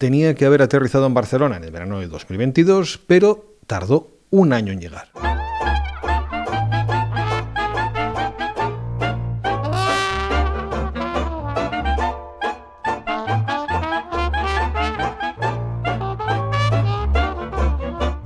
tenía 0.00 0.34
que 0.34 0.46
haber 0.46 0.62
aterrizado 0.62 1.06
en 1.06 1.12
Barcelona 1.12 1.58
en 1.58 1.64
el 1.64 1.70
verano 1.70 2.00
de 2.00 2.08
2022, 2.08 3.02
pero 3.06 3.58
tardó 3.66 4.16
un 4.30 4.54
año 4.54 4.72
en 4.72 4.80
llegar. 4.80 5.08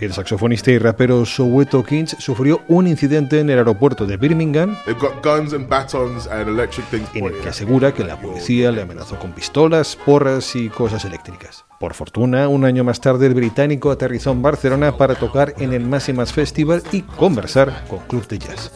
El 0.04 0.12
saxofonista 0.12 0.70
y 0.70 0.76
rapero 0.76 1.24
Soweto 1.24 1.82
Kings 1.82 2.14
sufrió 2.18 2.60
un 2.68 2.86
incidente 2.86 3.40
en 3.40 3.48
el 3.48 3.56
aeropuerto 3.56 4.04
de 4.04 4.18
Birmingham 4.18 4.76
en 4.86 4.96
el 7.24 7.40
que 7.40 7.48
asegura 7.48 7.94
que 7.94 8.04
la 8.04 8.20
policía 8.20 8.70
le 8.70 8.82
amenazó 8.82 9.18
con 9.18 9.32
pistolas, 9.32 9.96
porras 9.96 10.54
y 10.56 10.68
cosas 10.68 11.06
eléctricas. 11.06 11.64
Por 11.78 11.94
fortuna, 11.94 12.48
un 12.48 12.64
año 12.64 12.84
más 12.84 13.00
tarde 13.00 13.26
el 13.26 13.34
británico 13.34 13.90
aterrizó 13.90 14.30
en 14.30 14.42
Barcelona 14.42 14.96
para 14.96 15.16
tocar 15.16 15.54
en 15.58 15.72
el 15.72 15.84
Máximas 15.84 16.32
Festival 16.32 16.82
y 16.92 17.02
conversar 17.02 17.84
con 17.88 17.98
club 18.00 18.26
de 18.28 18.38
jazz. 18.38 18.70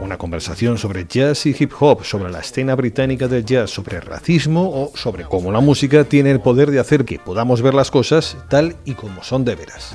Una 0.00 0.18
conversación 0.18 0.76
sobre 0.76 1.06
jazz 1.06 1.46
y 1.46 1.56
hip 1.58 1.72
hop, 1.78 2.04
sobre 2.04 2.30
la 2.30 2.40
escena 2.40 2.74
británica 2.74 3.28
del 3.28 3.44
jazz, 3.44 3.70
sobre 3.70 4.00
racismo 4.00 4.68
o 4.68 4.96
sobre 4.96 5.24
cómo 5.24 5.52
la 5.52 5.60
música 5.60 6.04
tiene 6.04 6.32
el 6.32 6.40
poder 6.40 6.70
de 6.70 6.80
hacer 6.80 7.04
que 7.04 7.18
podamos 7.18 7.62
ver 7.62 7.74
las 7.74 7.90
cosas 7.90 8.36
tal 8.48 8.76
y 8.84 8.94
como 8.94 9.22
son 9.22 9.44
de 9.44 9.54
veras. 9.54 9.94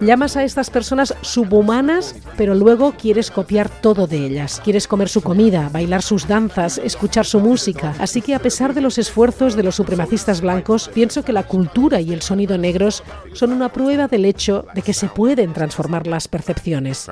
Llamas 0.00 0.31
a 0.36 0.44
estas 0.44 0.70
personas 0.70 1.14
subhumanas, 1.20 2.14
pero 2.36 2.54
luego 2.54 2.92
quieres 2.92 3.30
copiar 3.30 3.68
todo 3.68 4.06
de 4.06 4.26
ellas. 4.26 4.60
Quieres 4.64 4.86
comer 4.86 5.08
su 5.08 5.20
comida, 5.20 5.68
bailar 5.72 6.02
sus 6.02 6.26
danzas, 6.26 6.78
escuchar 6.78 7.26
su 7.26 7.40
música. 7.40 7.94
Así 7.98 8.22
que 8.22 8.34
a 8.34 8.38
pesar 8.38 8.74
de 8.74 8.80
los 8.80 8.98
esfuerzos 8.98 9.56
de 9.56 9.62
los 9.62 9.74
supremacistas 9.74 10.40
blancos, 10.40 10.90
pienso 10.92 11.24
que 11.24 11.32
la 11.32 11.44
cultura 11.44 12.00
y 12.00 12.12
el 12.12 12.22
sonido 12.22 12.58
negros 12.58 13.02
son 13.32 13.52
una 13.52 13.72
prueba 13.72 14.08
del 14.08 14.24
hecho 14.24 14.66
de 14.74 14.82
que 14.82 14.94
se 14.94 15.08
pueden 15.08 15.52
transformar 15.52 16.06
las 16.06 16.28
percepciones. 16.28 17.08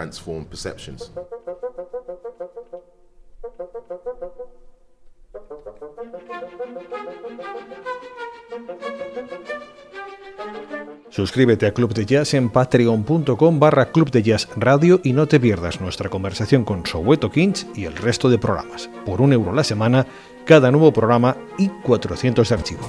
Suscríbete 11.20 11.66
a 11.66 11.74
Club 11.74 11.92
de 11.92 12.06
Jazz 12.06 12.32
en 12.32 12.48
patreon.com 12.48 13.60
barra 13.60 13.92
Club 13.92 14.10
de 14.10 14.22
Jazz 14.22 14.48
Radio 14.56 15.02
y 15.04 15.12
no 15.12 15.28
te 15.28 15.38
pierdas 15.38 15.78
nuestra 15.78 16.08
conversación 16.08 16.64
con 16.64 16.86
Soweto 16.86 17.30
Kings 17.30 17.66
y 17.74 17.84
el 17.84 17.94
resto 17.94 18.30
de 18.30 18.38
programas. 18.38 18.88
Por 19.04 19.20
un 19.20 19.34
euro 19.34 19.52
la 19.52 19.62
semana, 19.62 20.06
cada 20.46 20.70
nuevo 20.70 20.94
programa 20.94 21.36
y 21.58 21.68
400 21.68 22.50
de. 22.50 22.88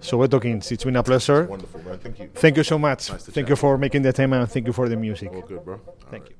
Soweto 0.00 0.40
Kings, 0.40 0.70
it's 0.72 0.84
been 0.84 0.96
a 0.96 1.02
pleasure. 1.02 1.44
Wonderful, 1.44 1.82
man. 1.82 1.98
Thank 1.98 2.18
you. 2.18 2.30
Thank 2.34 2.56
you 2.56 2.64
so 2.64 2.78
much. 2.78 3.10
Nice 3.10 3.26
thank 3.26 3.48
you 3.48 3.56
for 3.56 3.76
making 3.78 4.02
the 4.02 4.12
time 4.12 4.32
and 4.32 4.50
thank 4.50 4.66
you 4.66 4.72
for 4.72 4.88
the 4.88 4.96
music. 4.96 5.30
All 5.32 5.42
good, 5.42 5.64
bro. 5.64 5.80
Thank 6.10 6.30
you. 6.30 6.36